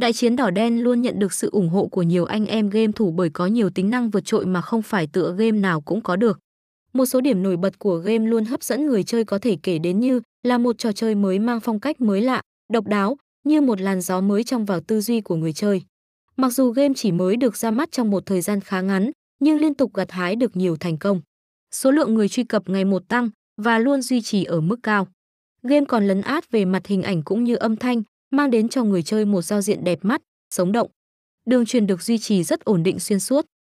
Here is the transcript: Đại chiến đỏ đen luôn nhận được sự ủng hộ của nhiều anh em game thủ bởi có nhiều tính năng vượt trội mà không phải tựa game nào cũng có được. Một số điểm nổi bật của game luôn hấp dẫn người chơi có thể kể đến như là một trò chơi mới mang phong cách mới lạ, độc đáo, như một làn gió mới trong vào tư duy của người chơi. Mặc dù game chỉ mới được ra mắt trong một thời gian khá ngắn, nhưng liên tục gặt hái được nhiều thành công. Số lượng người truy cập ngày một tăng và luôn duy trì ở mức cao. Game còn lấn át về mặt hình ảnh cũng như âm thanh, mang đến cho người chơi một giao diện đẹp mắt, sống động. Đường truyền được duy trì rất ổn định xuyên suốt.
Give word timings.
Đại 0.00 0.12
chiến 0.12 0.36
đỏ 0.36 0.50
đen 0.50 0.82
luôn 0.82 1.02
nhận 1.02 1.18
được 1.18 1.32
sự 1.32 1.50
ủng 1.52 1.68
hộ 1.68 1.86
của 1.86 2.02
nhiều 2.02 2.24
anh 2.24 2.46
em 2.46 2.70
game 2.70 2.92
thủ 2.92 3.10
bởi 3.10 3.30
có 3.30 3.46
nhiều 3.46 3.70
tính 3.70 3.90
năng 3.90 4.10
vượt 4.10 4.24
trội 4.24 4.46
mà 4.46 4.60
không 4.60 4.82
phải 4.82 5.06
tựa 5.06 5.34
game 5.38 5.58
nào 5.58 5.80
cũng 5.80 6.00
có 6.00 6.16
được. 6.16 6.38
Một 6.92 7.06
số 7.06 7.20
điểm 7.20 7.42
nổi 7.42 7.56
bật 7.56 7.78
của 7.78 7.96
game 7.96 8.26
luôn 8.26 8.44
hấp 8.44 8.62
dẫn 8.62 8.86
người 8.86 9.02
chơi 9.02 9.24
có 9.24 9.38
thể 9.38 9.56
kể 9.62 9.78
đến 9.78 10.00
như 10.00 10.20
là 10.42 10.58
một 10.58 10.78
trò 10.78 10.92
chơi 10.92 11.14
mới 11.14 11.38
mang 11.38 11.60
phong 11.60 11.80
cách 11.80 12.00
mới 12.00 12.20
lạ, 12.20 12.42
độc 12.72 12.86
đáo, 12.86 13.16
như 13.44 13.60
một 13.60 13.80
làn 13.80 14.00
gió 14.00 14.20
mới 14.20 14.44
trong 14.44 14.64
vào 14.64 14.80
tư 14.80 15.00
duy 15.00 15.20
của 15.20 15.36
người 15.36 15.52
chơi. 15.52 15.82
Mặc 16.36 16.50
dù 16.50 16.70
game 16.70 16.94
chỉ 16.96 17.12
mới 17.12 17.36
được 17.36 17.56
ra 17.56 17.70
mắt 17.70 17.92
trong 17.92 18.10
một 18.10 18.26
thời 18.26 18.40
gian 18.40 18.60
khá 18.60 18.80
ngắn, 18.80 19.10
nhưng 19.40 19.58
liên 19.58 19.74
tục 19.74 19.94
gặt 19.94 20.10
hái 20.10 20.36
được 20.36 20.56
nhiều 20.56 20.76
thành 20.76 20.98
công. 20.98 21.20
Số 21.74 21.90
lượng 21.90 22.14
người 22.14 22.28
truy 22.28 22.44
cập 22.44 22.68
ngày 22.68 22.84
một 22.84 23.08
tăng 23.08 23.30
và 23.56 23.78
luôn 23.78 24.02
duy 24.02 24.20
trì 24.20 24.44
ở 24.44 24.60
mức 24.60 24.76
cao. 24.82 25.08
Game 25.62 25.86
còn 25.86 26.06
lấn 26.06 26.20
át 26.20 26.50
về 26.50 26.64
mặt 26.64 26.86
hình 26.86 27.02
ảnh 27.02 27.22
cũng 27.22 27.44
như 27.44 27.56
âm 27.56 27.76
thanh, 27.76 28.02
mang 28.30 28.50
đến 28.50 28.68
cho 28.68 28.84
người 28.84 29.02
chơi 29.02 29.24
một 29.24 29.42
giao 29.42 29.60
diện 29.60 29.84
đẹp 29.84 29.98
mắt, 30.02 30.22
sống 30.50 30.72
động. 30.72 30.90
Đường 31.46 31.66
truyền 31.66 31.86
được 31.86 32.02
duy 32.02 32.18
trì 32.18 32.42
rất 32.42 32.64
ổn 32.64 32.82
định 32.82 32.98
xuyên 32.98 33.20
suốt. 33.20 33.46